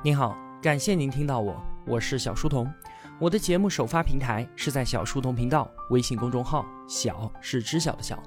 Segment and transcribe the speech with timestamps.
[0.00, 2.72] 您好，感谢您听到我，我是小书童。
[3.18, 8.22] 我的节目首发平台是在小书童频道微信公众号，小是知晓的小。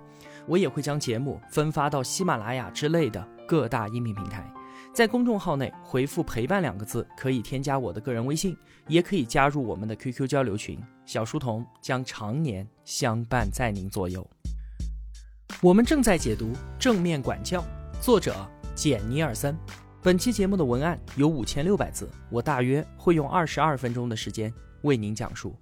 [0.46, 4.52] 我也会将节目分发到喜马拉雅之类的各大音频平台。
[4.94, 8.54] 在公众号内回复“陪伴”两个字，可以添加我的个人微信，
[8.90, 10.78] 也可以加入我们的 QQ 交流群。
[11.06, 14.30] 小书童将常年相伴在您左右。
[15.62, 16.48] 我们正在解读
[16.78, 17.62] 《正面管教》，
[18.02, 18.36] 作者
[18.76, 19.58] 简尼尔森。
[20.04, 25.56] 本期节目的文案有五千六百字，我大约会用二十二分钟的时间为您讲述。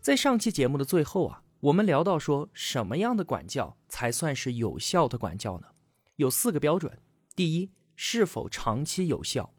[0.00, 5.68] 在上期节目的最后啊，我们聊到说什么样的管教才算是有效的管教呢？
[6.16, 6.98] 有四个标准。
[7.36, 9.54] 第一，是否长期有效？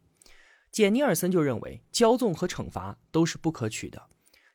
[0.70, 4.10] 简尼尔森就认为，骄纵和惩罚都是不可取的。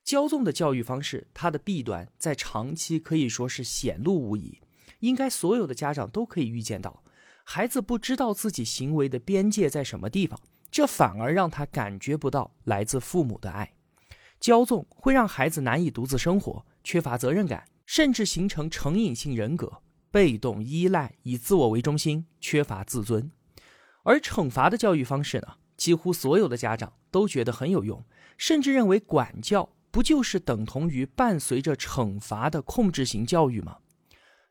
[0.05, 4.61] 骄纵的教育方式，它的弊端在长期可以说是显露无遗，
[4.99, 7.01] 应该所有的家长都可以预见到。
[7.49, 10.37] 孩子不知道自己行为的边界在什么地方，
[10.69, 13.71] 这反而让他感觉不到来自父母的爱。
[14.41, 23.31] 骄纵会让孩子难以独自生活，缺乏责任感，甚至形成成瘾性人格，被动依赖，以自我为中心，缺乏自尊。
[24.03, 25.47] 而惩罚的教育方式呢？
[25.77, 28.03] 几乎所有的家长都觉得很有用，
[28.37, 33.77] 甚至认为管教不就是等同于伴随着惩罚的控制型教育吗？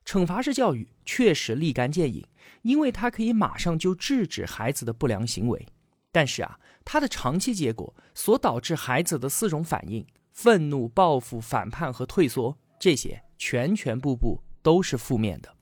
[0.07, 2.25] 惩罚式教育确实立竿见影，
[2.63, 5.67] 因为它可以马上就制止孩子的不良行为。
[6.13, 15.53] 但是啊，它的长期结果所导致孩子的四种反应——愤怒、报复、反叛和退缩，这些全全部部都是负面的。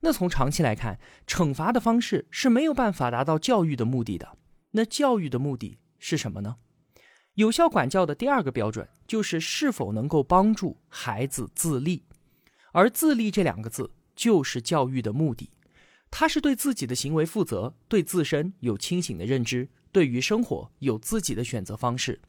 [0.00, 4.36] 那从长期来看，惩罚的方式是没有办法达到教育的目的的。
[4.72, 6.56] 那教育的目的是什么呢？
[7.34, 12.04] 有效管教的第二个标准就是是否能够帮助孩子自立。
[12.72, 15.50] 而自立这两个字就是教育的目的，
[16.10, 22.20] 他是对自己的行为负责，对自身有清醒的认知，对于生活有自己的选择方式，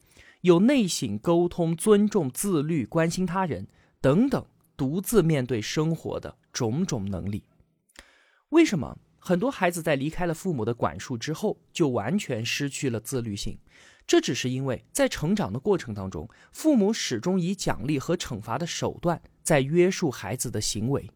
[0.42, 3.68] 有内省、沟通、尊重、自律、关心他人
[4.00, 4.46] 等等，
[4.76, 7.44] 独自面对生活的种种能力。
[8.50, 13.58] 为什么很多孩子在离开了父母的管束之后，就完全失去了自律性？
[14.12, 19.22] 这只是因为在成长的过程当中，父母始终以奖励和惩罚的手段。
[19.42, 21.10] 在约束孩子的行为，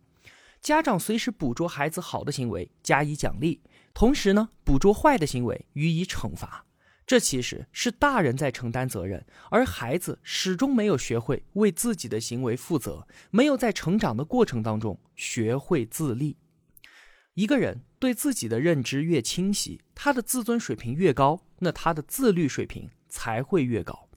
[0.62, 3.60] 家长随时捕捉孩子好的行为加以奖励，
[3.94, 6.66] 同时呢，捕捉坏的行为予以惩罚。
[7.06, 16.38] 这其实是大人在承担责任，而孩子始终没有学会为自己的行为负责，没有在成长的过程当中学会自立。
[17.36, 24.08] 一个人对自己的认知越清晰，他的自尊水平越高，那他的自律水平才会越高。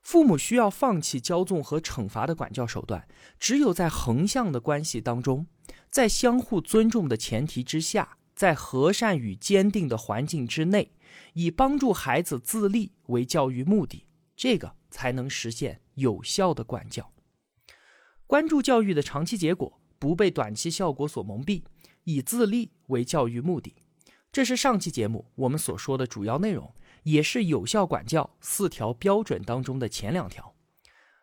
[0.00, 3.06] 父母需要放弃骄纵和惩罚的管教手段，
[3.38, 5.46] 只有在横向的关系当中，
[5.90, 10.92] 在相互尊重的前提之下，在和善与坚定的环境之内，
[11.34, 17.12] 以帮助孩子自立为教育目的，这个才能实现有效的管教。
[18.26, 21.62] 关注教育的长期结果，不被短期效果所蒙蔽，
[22.04, 23.74] 以自立为教育目的，
[24.32, 26.72] 这是上期节目我们所说的主要内容。
[27.04, 30.54] 也是有效管教四条标准当中的前两条，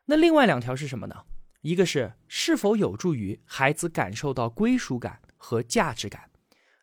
[0.05, 1.25] 那另外两条是什么呢？
[1.61, 6.29] 一个是是否有助于孩子感受到归属感和价值感，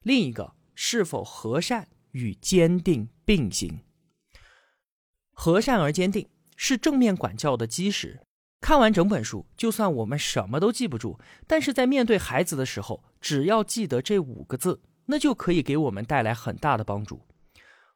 [0.03, 3.79] 另一个是否和善与坚定并行。
[5.31, 8.19] 和善而坚定是正面管教的基石。
[8.61, 17.23] 看完整本书，就算我们什么都记不住，但是在面对孩子的时候，只要记得这五个字，那就可以给我们带来很大的帮助。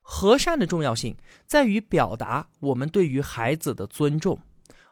[0.01, 4.41] 和善的重要性在于表达我们对于孩子的尊重，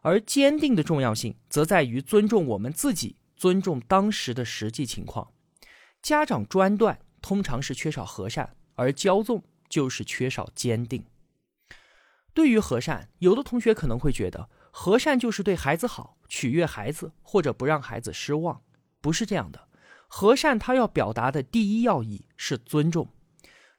[0.03, 5.33] 而坚定的重要性则在于尊重我们自己，尊重当时的实际情况。
[6.03, 11.05] 家长专断通常是缺少和善，而骄纵就是缺少坚定。
[12.33, 18.63] 对于和善，有的同学可能会觉得和善就是对孩子好，取悦孩子，或者不让孩子失望。
[19.01, 19.69] 不是这样的，
[20.09, 23.09] 和善他要表达的第一要义是尊重。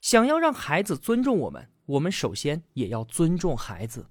[0.02, 4.08] 想要让孩子尊重我们，我们首先也要尊重孩子，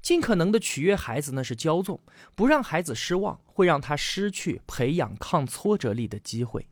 [0.00, 1.98] 尽可能的取悦孩子，那是骄纵；
[2.34, 6.66] 不让孩子失望，会让他失去培养抗挫折力的机会。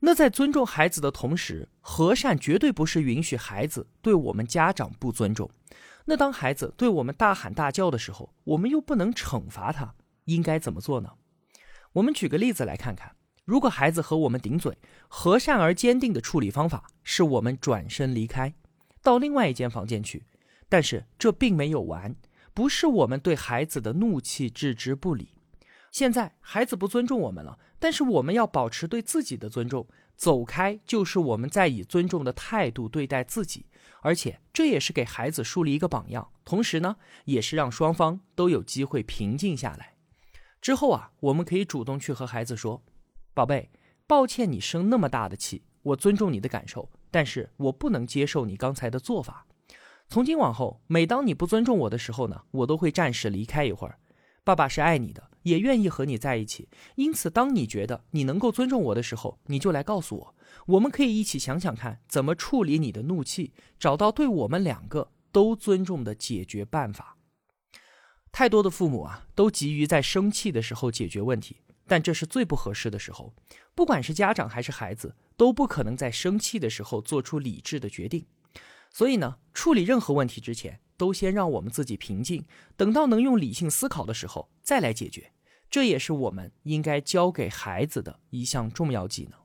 [0.00, 5.50] 那在尊重孩子的同时，和善绝对不是允许孩子对我们家长不尊重。
[6.06, 11.12] 那当孩子对我们大喊大叫的时候，我们又不能惩罚他，应该怎么做呢？
[11.94, 13.16] 我们举个例子来看看。
[13.44, 18.54] 如果孩子和我们顶嘴，和善而坚定的处理方法是我们转身离开，
[19.02, 20.24] 到另外一间房间去。
[20.68, 22.16] 但是这并没有完，
[22.54, 25.34] 不是我们对孩子的怒气置之不理。
[25.92, 33.66] 现在孩子不尊重我们了，但是我们要保持对自己的尊重，走开就是我们在以尊重的态度对待自己，
[34.00, 39.94] 而且这也是给孩子树立一个榜样，同时呢，也是让双方都有机会平静下来。
[40.60, 42.82] 之后啊，我们可以主动去和孩子说
[43.34, 43.70] ：“宝贝，
[44.06, 49.46] 抱歉你生那么大的气，我尊重你的感受，但是我不能接受你刚才的做法。
[50.08, 53.98] 从今往后，每当你不尊重我的时候呢，我都会暂时离开一会儿。
[54.44, 60.34] 爸爸是爱你的。”也愿意和你在一起，因此，当你觉得你能够尊重我的时候，你就来告诉我，
[60.68, 67.18] 我们可以一起想想看，怎么处理你的怒气，找到对我们两个都尊重的解决办法。
[68.32, 73.34] 太多的父母啊，都急于在生气的时候解决问题，但这是最不合适的时候。
[73.74, 78.24] 不管是家长还是孩子，都不可能在生气的时候做出理智的决定。
[78.90, 82.44] 所以呢，处理任何问题之前，都先让我们自己平静，
[82.76, 85.32] 等到能用理性思考的时候再来解决。
[85.70, 89.38] 这也是我们应该教给孩子的一项重要技能。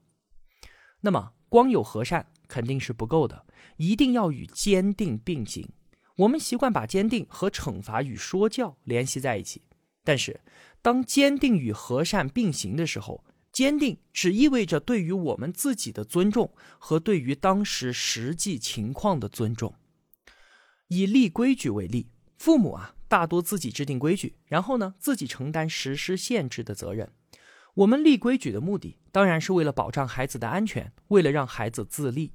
[1.01, 3.45] 那么，光有和善肯定是不够的，
[3.77, 5.67] 一定要与坚定并行。
[6.17, 9.63] 我们习惯把坚定和惩罚与说教联系在一起，
[10.03, 10.41] 但是
[10.81, 19.73] 当坚定与和善并行的时候，坚定只意味着对于我们自己的尊重和对于当时实际情况的尊重。
[20.89, 22.93] 以立规矩为例，父母啊。
[23.09, 27.11] 大多自己制定规矩，然后呢，自己承担实施限制的责任。
[27.73, 32.33] 我们立规矩的目的，当然是为了保障孩子的安全，为了让孩子自立。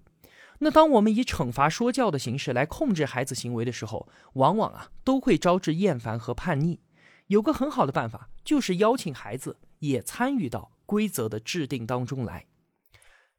[0.58, 6.80] 那当我们以惩罚说教的形式来控制孩子行为的时候，往往啊，都会招致厌烦和叛逆。
[7.28, 12.46] 有个很好的办法，就是邀请孩子也参与到规则的制定当中来。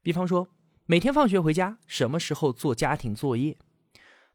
[0.00, 0.48] 比方说，
[0.86, 3.58] 每天放学回家，什么时候做家庭作业？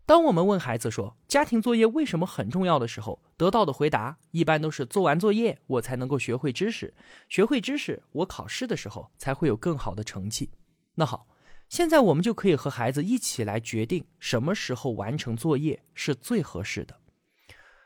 [0.05, 6.93] 当我们问孩子说家庭作业为什么很重要的时候，得到的回答一般都是做完作业我才能够学会知识，
[7.29, 10.49] 学会知识我考试的时候才会有更好的成绩。
[10.95, 11.27] 那好，
[11.69, 16.99] 现在我们就可以和孩子一起来决定什么时候完成作业是最合适的。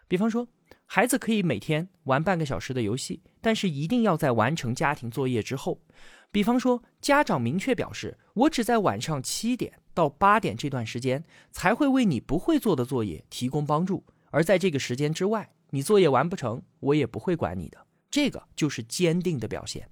[0.07, 0.47] 比方说，
[0.87, 5.81] 孩子可以每天玩半个小时的游戏，但是一定要在完成家庭作业之后。
[6.31, 17.85] 比方说，家长明确表示，我只在晚上七点到八点这段时间才会为你不会做的作业提供帮助，而在这个时间之外，你作业完不成，我也不会管你的。
[18.09, 19.89] 这个就是坚定的表现。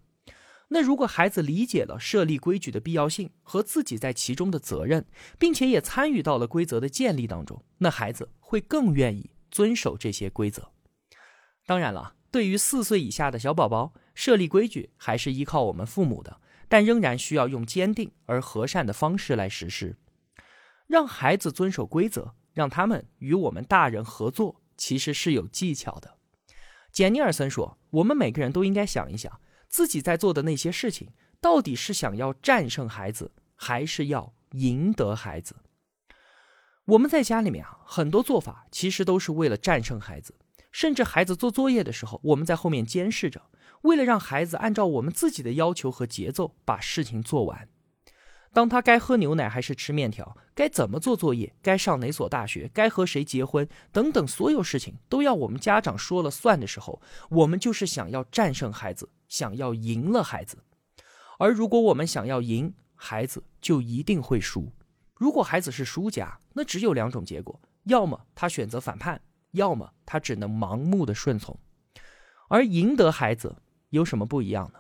[0.69, 5.05] 那如果孩子理解了设立规矩的必要性和自己在其中的责任，
[5.37, 10.71] 并且也参与到了规则的建立当中，那孩子会更愿意遵守这些规则。
[11.65, 13.93] 当然了，对于四岁以下的小宝宝。
[14.15, 19.97] 设立规矩还是依靠我们父母的，但仍然需要用坚定而和善的方式来实施。
[20.85, 26.19] 让孩子遵守规则，让他们与我们大人合作，其实是有技巧的。
[26.91, 31.09] 简尼尔森说：“我们每个人都应该想一想，自己在做的那些事情，
[31.41, 35.55] 到底是想要战胜孩子，还是要赢得孩子？”
[36.85, 40.35] 我们在家里面啊，很多做法其实都是为了战胜孩子，
[40.73, 43.43] 甚至孩子做作业的时候，我们在后面监视着。
[43.83, 47.67] 为了让孩子按照我们自己的要求和节奏把事情做完，
[48.53, 60.57] 当他该喝牛奶还是吃面条，该怎么做作业，该上哪所大学，该和谁结婚等等，所有事情都要我们家长说了算的时候，我们就是想要战胜孩子，想要赢了孩子。
[61.37, 64.71] 而如果我们想要赢，孩子就一定会输。
[65.13, 69.21] 如果孩子是输家，那只有两种结果：要么他选择反叛，
[69.53, 71.57] 要么他只能盲目的顺从。
[72.49, 73.55] 而赢得孩子。
[73.89, 74.79] 有什么不一样呢？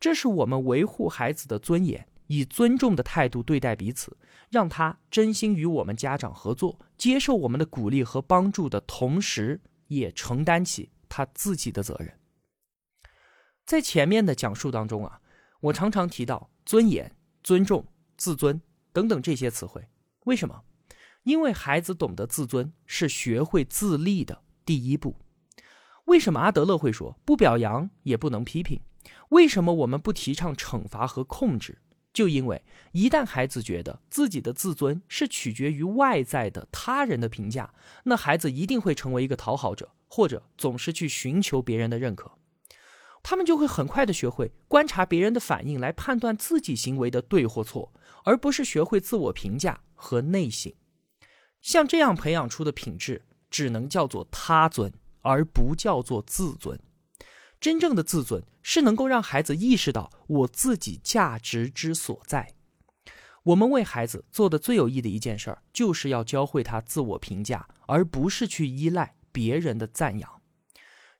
[0.00, 4.16] 这是我们维护孩子的尊严，以尊重的态度对待彼此，
[4.48, 12.18] 让他真心与我们家长合作，接受我们的鼓励和帮助的同时，也承担起他自己的责任。
[13.66, 15.20] 在前面的讲述当中啊，
[15.60, 18.58] 我常常提到尊严、尊重、自尊
[18.90, 19.86] 等等这些词汇。
[20.24, 20.64] 为什么？
[21.22, 25.16] 因为孩子懂得自尊，是学会自立的第一步。
[26.06, 28.80] 为什么阿德勒会说不表扬也不能批评？
[29.30, 31.78] 为什么我们不提倡惩罚和控制？
[32.12, 32.60] 就因为
[32.90, 37.72] 一旦孩子觉得自己的自尊是取决于外在的他人的评价，
[38.02, 42.32] 那孩子一定会成为一个讨好者，或者总是去寻求别人的认可。
[43.22, 47.92] 他们就会很快的学会观察别人的反应来判断自己行为的对或错，
[48.24, 50.72] 而不是学会自我评价和内省。
[51.60, 54.92] 像这样培养出的品质，只能叫做他尊。
[55.22, 56.80] 而不叫做自尊。
[57.60, 62.54] 真正的自尊是能够让孩子意识到我自己价值之所在。
[63.42, 70.40] 我们为孩子做的最有益的一件事儿，就是要教会他自我评价，而不是去依赖别人的赞扬。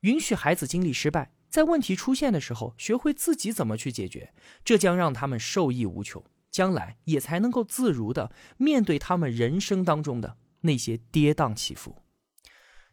[0.00, 4.32] 允许孩子经历失败，在问题出现的时候，学会自己怎么去解决，
[4.64, 12.02] 这将让他们受益无穷，将来也才能够自如的面对他们人生当中的那些跌宕起伏。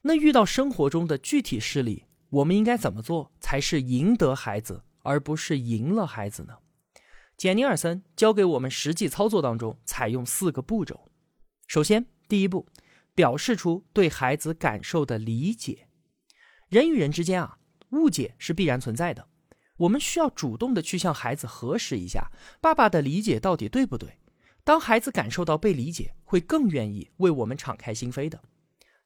[0.01, 6.57] 那遇到生活中的具体事例，我们应该怎么做才是赢得孩子，而不是赢了孩子呢？
[7.35, 11.09] 简尼尔森教给我们实际操作当中采用四个步骤。
[11.67, 12.67] 首先，第一步，
[13.13, 15.87] 表示出对孩子感受的理解。
[16.69, 17.57] 人与人之间啊。
[17.91, 19.29] 误解是必然存在的，
[19.77, 24.17] 我们需要主动的去向孩子核实一下，爸爸的理解到底对不对？
[24.63, 28.41] 当孩子感受到被理解，会更愿意为我们敞开心扉的。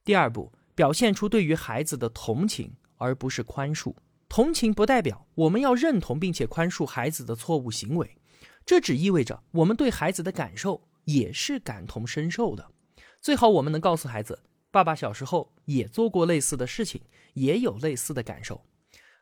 [0.04, 3.94] 第二步，表现出对于孩子的同情，而不是宽恕。
[4.28, 8.18] 同情不代表我们要认同并且宽恕孩子的错误行为，
[8.66, 12.72] 这只意味着我们对孩子的感受也是感同身受的。
[13.20, 14.40] 最好我们能告诉孩子，
[14.72, 17.02] 爸爸小时候也做过类似的事情，
[17.34, 18.64] 也有类似的感受。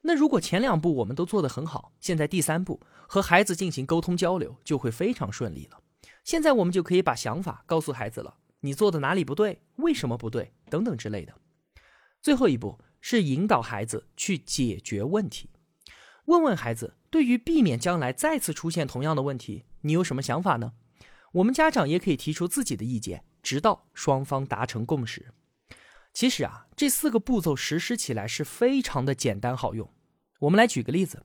[0.02, 5.82] 那如果前两步我们都做得很好，现在第三步和孩子进行沟通交流就会非常顺利了。
[6.24, 11.34] 现在我们就可以把想法告诉孩子了，你做的哪里不对，为什么不对，等等之类的。
[12.22, 15.50] 最后一步是引导孩子去解决问题，
[16.26, 20.74] 问问孩子，对于避免将来再次出现同样的问题，你有什么想法呢？
[21.34, 25.34] 我们家长也可以提出自己的意见，直到双方达成共识。
[26.20, 29.90] 其实啊，这四个步骤实施起来是非常的简单好用。
[30.42, 31.24] 我们来举个例子。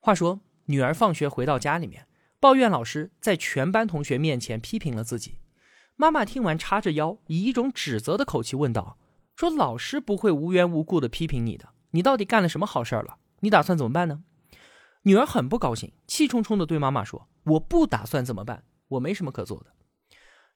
[0.00, 2.06] 话说，女儿放学回到家里面，
[2.40, 5.40] 抱怨老师在全班同学面前批评了自己。
[5.96, 8.96] 妈妈听完，叉着腰，以一种指责的口气问道
[9.36, 13.18] ：“说老师不会无缘无故的批评你的，你到底干了什么好事儿了？
[13.40, 14.24] 你打算怎么办呢？”
[15.04, 19.66] 女儿很不高兴，气冲冲的对妈妈说：“我不打算怎么办，我没什么可做的。”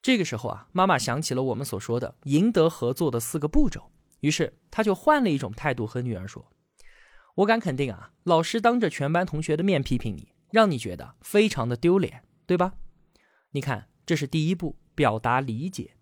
[0.02, 6.50] 这个时候啊，妈妈想起了我们所说的赢得合作的四个步骤，于是她就换了一种态度和女儿说
[7.36, 12.72] ：“我敢肯定啊，老师当着全班同学的面批评你，让你觉得非常的丢脸，对吧？
[13.52, 15.92] 你看，这是第一步，表达理解。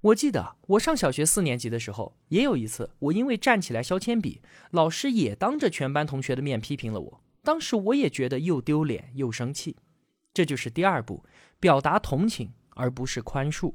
[0.00, 9.76] 我记得我上小学四年级的时候，也有一次，我因为站起来削铅笔，老师也当着全班同学的面批评了我，当时我也觉得又丢脸又生气。
[10.32, 11.26] 这就是第二步，
[11.60, 13.74] 表达同情。”而不是宽恕，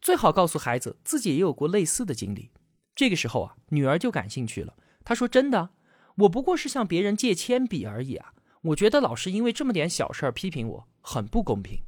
[0.00, 2.50] 最好告诉孩子自己也有过类似的经历。
[2.94, 4.74] 这个时候啊，女儿就感兴趣了。
[5.04, 5.70] 她说：“真的，
[6.14, 8.32] 我不过是向别人借铅笔而已啊！
[8.62, 11.80] 我觉得老师因为这么点小事儿批评我，很不公平。”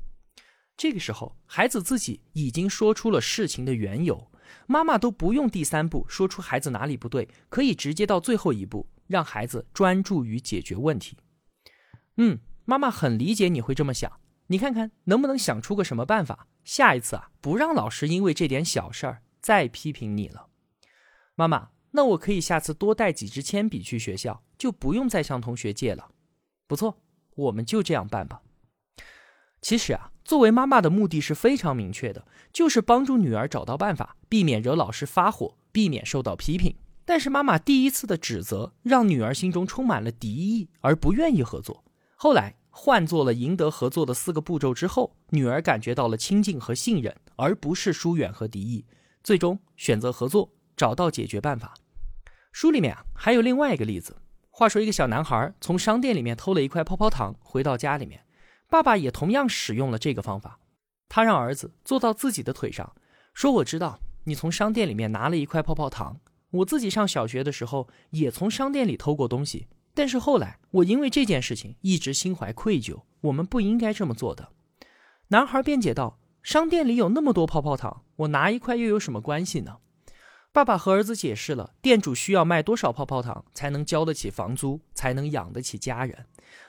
[0.77, 4.31] 这个时候，孩子自己已经说出了事情的缘由，
[4.67, 11.17] 妈妈都不用第三步说出孩子哪里不对，可以直接到最后一步，让孩子专注于解决问题。
[12.17, 14.21] 嗯，妈妈很理解你会这么想。
[14.49, 16.47] 你看看能不能想出个什么办法？
[16.63, 20.47] 下一次啊，不让老师因为这点小事儿再批评你了。
[21.35, 26.11] 妈妈，那我可以下次多带几支铅笔去学校，就不用再向同学借了。
[26.69, 27.01] 不错，
[27.35, 28.43] 我们就这样办吧。
[29.61, 36.77] 其实啊，作为妈妈的目的是非常明确的，就是帮助女儿找到办法，避免惹老师发火，避免受到批评。
[37.05, 41.83] 但是妈妈第一次的指责，让女儿心中充满了敌意，而不愿意合作。
[42.15, 42.55] 后来。
[42.79, 48.85] 换做了赢得合作的四个步骤之后，女儿感觉到了亲近和信任，而不是疏远和敌意，
[49.25, 51.73] 最终选择合作，找到解决办法。
[52.53, 54.19] 书里面啊还有另外一个例子。
[54.51, 58.27] 话说一个小男孩从商店里面偷了一块泡泡糖，回到家里面，
[58.69, 60.61] 爸爸也同样使用了这个方法。
[61.09, 62.95] 他让儿子坐到自己的腿上，
[63.33, 73.01] 说：“我知道你从商店里面拿了一块泡泡糖，我自己上小学的时候也从商店里偷过东西。”但是后来，我因为这件事情一直心怀愧疚。
[73.23, 74.51] 我们不应该这么做的。
[75.29, 79.79] 男孩辩解道：“商店里有那么多泡泡糖，我拿一块又有什么关系呢？”
[80.53, 86.27] 爸爸和儿子解释了，店主需要卖多少泡泡糖才能交得起房租，才能养得起家人。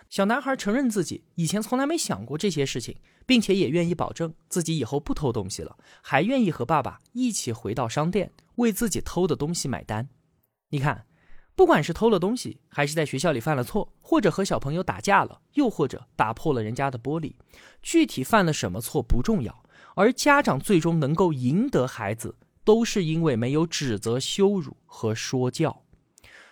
[0.09, 10.07] 小男孩承认自己以前从来没想过这些事情，并且也愿意保证自己以后不偷东西了，还愿意和爸爸一起回到商店为自己偷的东西买单。
[10.69, 11.06] 你看。
[11.57, 17.33] 不管是偷了东西，还是在学校里犯了错，或者和小朋友打架了，又或者打破了人家的玻璃，
[17.81, 19.63] 具体犯了什么错不重要，
[19.95, 25.81] 而家长最终能够赢得孩子，都是因为没有指责、羞辱和说教。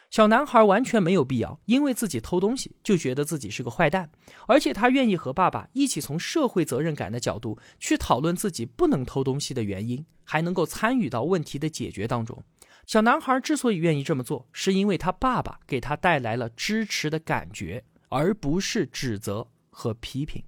[0.10, 4.10] 小男孩完全没有必要因为自己偷东西就觉得自己是个坏蛋，
[4.48, 12.42] 而且他愿意和爸爸一起从社会责任感的角度去讨论自己不能偷东西的原因，还能够参与到问题的解决当中。
[12.86, 20.44] 小男孩之所以愿意这么做，是因为他爸爸给他带来了支持的感觉，而不是指责和批评。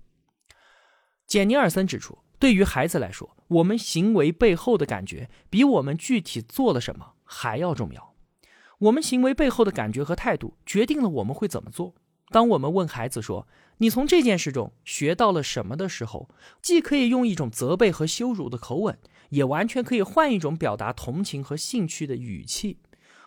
[1.25, 8.15] 简尼尔森指出，对于孩子来说，我们行为背后的感觉比我们具体做了什么还要重要。
[8.79, 11.95] 我们行为背后的感觉和态度，决定了我们会怎么做。
[12.29, 13.47] 当我们问孩子说
[13.79, 16.29] ：“你从这件事中学到了什么？”的时候，
[16.61, 18.97] 既可以用一种责备和羞辱的口吻，
[19.29, 22.79] 也完全可以换一种表达同情和兴趣的语气。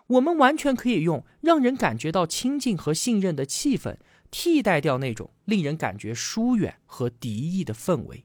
[0.09, 3.97] 我们完全可以用让人感觉到亲近和信任的气氛，
[4.30, 8.25] 替代掉那种令人感觉疏远和敌意的氛围。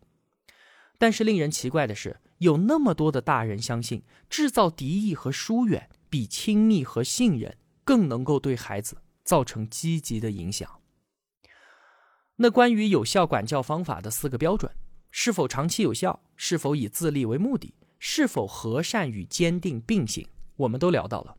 [0.97, 10.79] 但是令人奇怪的是，有那么多的大人相信，制造敌意和疏远比亲密和信任更能够对孩子造成积极的影响。
[12.37, 14.71] 那关于有效管教方法的四个标准，
[15.11, 20.27] 是否长期有效，是否以自立为目的，是否和善与坚定并行，
[20.57, 21.35] 我们都聊到了。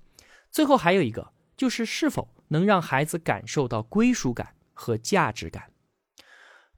[0.50, 5.70] 最后还有一个，就是是否能让孩子感受到归属感和价值感。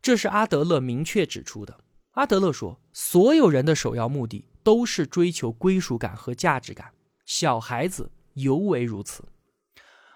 [0.03, 1.81] 这是阿德勒明确指出的。
[2.13, 6.93] 阿德勒说，所有人的首要目的都是追求归属感和价值感，
[7.25, 9.25] 小孩子尤为如此。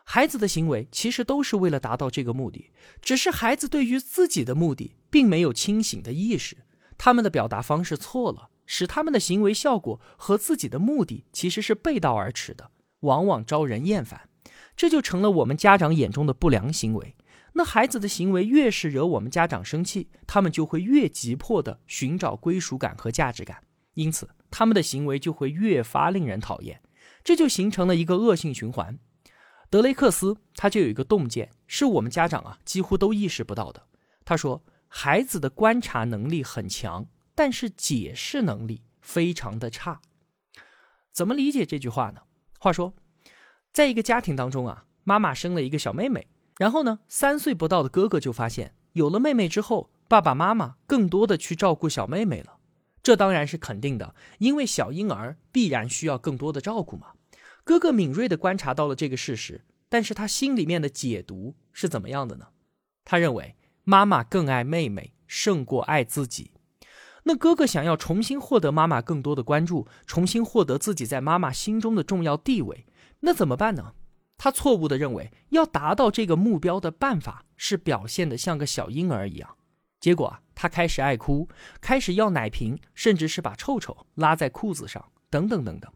[0.05, 6.57] 孩子的行为其实都是为了达到这个目的，只是孩子对于自己的目的并没有清醒的意识，
[6.99, 14.29] 他们的表达方式错了，使他们的行为效果和自己的目的其实是背道而驰的，往往招人厌烦，
[14.77, 17.15] 这就成了我们家长眼中的不良行为。
[17.55, 23.63] 那孩子的行为越是惹我们家长生气，他们就会越急迫的寻找归属感和价值感，
[23.95, 26.81] 因此他们的行为就会越发令人讨厌，
[27.23, 28.99] 这就形成了一个恶性循环。
[29.73, 33.83] 德雷克斯他就有一个洞见，是我们家长啊几乎都意识不到的。
[34.23, 40.03] 他说，孩子的观察能力很强，但是解释能力非常的差。
[41.11, 42.21] 怎么理解这句话呢？
[42.59, 42.93] 话说，
[43.73, 46.29] 在一个家庭当中啊，妈妈生了一个小妹妹。
[46.59, 52.59] 然后呢，三岁不到的哥哥就发现，有了妹妹之后，爸爸妈妈更多的去照顾小妹妹了。
[53.03, 57.15] 这当然是肯定的，因为小婴儿必然需要更多的照顾嘛。
[57.65, 62.49] 哥哥敏锐的观察到了这个事实，但是他心里面的解读是怎么样的呢？
[63.05, 66.51] 他认为妈妈更爱妹妹胜过爱自己。
[67.25, 72.85] 那哥哥想要重新获得妈妈更多的关注，重新获得自己在妈妈心中的重要地位，
[73.21, 73.95] 那怎么办呢？
[74.37, 79.57] 他错误的认为，要达到这个目标的办法是表现的像个小婴儿一样。
[80.01, 81.49] 结果啊，他开始爱哭，
[81.81, 85.93] 开始要奶瓶，甚至是把臭臭拉在裤子上，等等等等。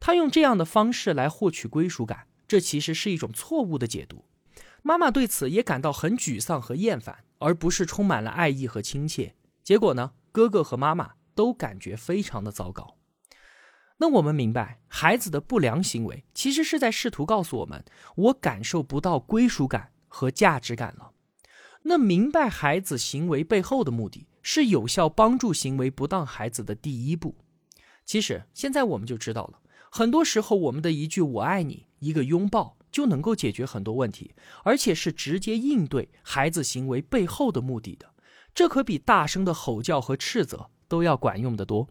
[0.00, 4.24] 他用这样的方式来获取归属感，这其实是一种错误的解读。
[4.82, 9.34] 妈妈对此也感到很沮丧和厌烦，而不是充满了爱意和亲切。
[9.62, 12.98] 结果呢，哥哥和妈妈都感觉非常的糟糕。
[13.96, 17.82] 那我们明白，孩子的不良行为其实是在试图告诉我们，
[18.16, 21.12] 我感受不到归属感和价值感了。
[21.84, 27.36] 那明白孩子行为背后的目的，是有效帮助行为不当孩子的第一步。
[28.04, 29.60] 其实现在我们就知道了，
[29.96, 38.12] 很多时候我们的一句“我爱你”，一个拥抱就能够解决很多问题，而且是直接应对孩子行为背后的目的的。
[38.52, 41.88] 这可比大声的吼叫和斥责都要管用的多。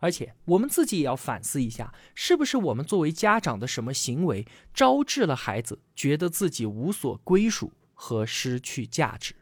[0.00, 9.34] 而且我们自己也要反思一下，是不是我们作为家长的什么行为，招致了孩子觉得自己无所归属和失去价值？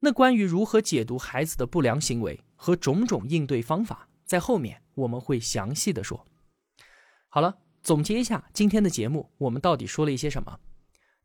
[0.00, 6.26] 那关于如何解读孩子的不良行为和种种应对方法，在后面我们会详细的说。
[7.28, 10.58] 好了，总结一下今天的节目，我们到底说了一些什么？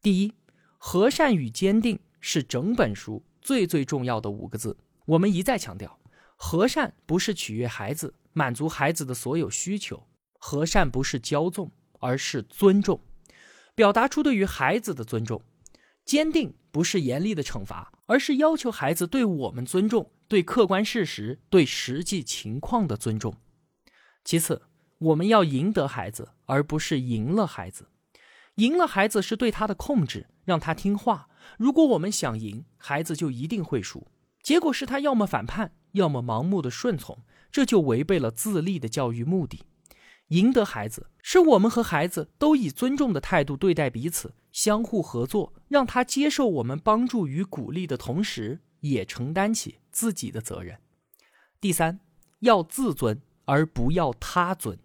[0.02, 0.34] 第一，
[0.78, 6.00] 和善与坚定是整本书最最重要的五个字，我们一再强调。
[6.36, 10.08] 和善不是取悦孩子，满足孩子的所有需求；
[10.40, 13.00] 和善不是骄纵，而是尊重，
[13.76, 15.40] 表达出对于孩子的尊重；
[16.04, 23.36] 坚定不是严厉的惩罚，而是要求孩子对我们尊重，对客观事实、对实际情况的尊重。
[24.24, 24.64] 其次，
[25.02, 27.88] 我们要赢得孩子，而不是赢了孩子。
[28.56, 31.28] 赢了孩子是对他的控制，让他听话。
[31.58, 34.06] 如果我们想赢，孩子就一定会输。
[34.44, 37.18] 结果是他要么反叛，要么盲目的顺从，
[37.52, 39.64] 这就违背了自立的教育目的。
[40.28, 50.78] 赢得孩子，是我们和孩子都以尊重的态度对待彼此，相互合作，让他接受我们帮助与鼓励的同时，也承担起自己的责任。
[51.60, 52.00] 第三，
[52.42, 54.78] 要自尊而不要他尊。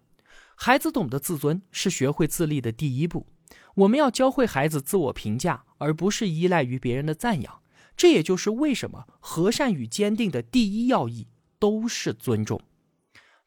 [0.59, 3.27] 孩子懂得自尊是学会自立的第一步。
[3.75, 7.61] 我们要教会孩子自我评价，而不是依赖于别人的赞扬。
[7.95, 11.27] 这也就是为什么和善与坚定的第一要义
[11.59, 12.59] 都是尊重。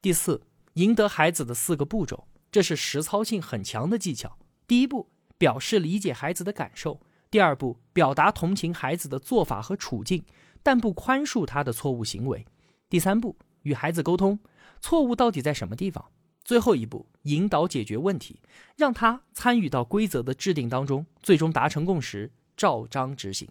[0.01, 0.40] 第四，
[0.75, 4.38] 赢得孩子的四个步骤，这是实操性很强的技巧。
[4.68, 10.25] 第一步，表示理解孩子的感受；第二步，表达同情孩子的做法和处境，
[10.62, 12.44] 但不宽恕他的错误行为；
[12.88, 14.38] 第三步，与孩子沟通，
[14.81, 16.05] 错误到底在什么地方？
[16.50, 18.40] 最后一步，引导解决问题，
[18.76, 23.48] 让他参与到规则的制定当中，最终达成共识，照章执行。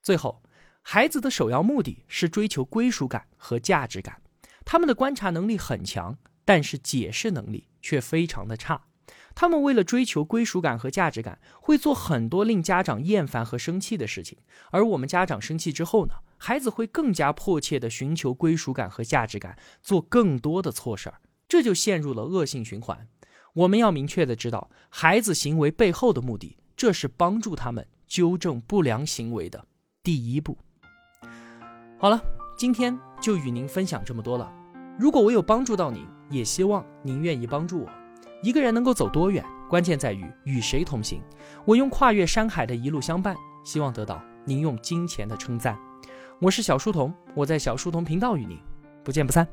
[0.00, 0.42] 最后，
[0.80, 4.22] 孩子的首要目的是追求归属感和价值感，
[4.64, 8.86] 他们的观察能力很强，但是解释能力却非常的差。
[9.34, 14.38] 他们为了追求归属感和价值感，会做很多令家长厌烦和生气的事情。
[14.70, 21.20] 而我们家长生气之后呢，孩子会更加迫切地寻求归属感和价值感，做更多的错事儿，
[21.54, 23.06] 这就陷入了恶性循环。
[23.52, 29.64] 我们要明确的知道孩子行为背后的目的，这是帮助他们纠正不良行为的
[30.02, 30.58] 第一步。
[31.96, 32.20] 好了，
[32.58, 34.52] 今天就与您分享这么多了。
[34.98, 37.88] 如果我有帮助到您，也希望您愿意帮助我。
[38.42, 41.22] 一个人能够走多远，关键在于与谁同行。
[41.64, 45.78] 我用跨越山海的一路相伴，希望得到您用金钱的称赞。
[46.40, 48.58] 我是小书童，我在小书童频道与您
[49.04, 49.46] 不见不散。